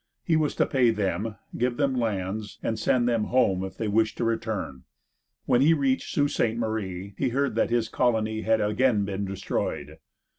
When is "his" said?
7.69-7.87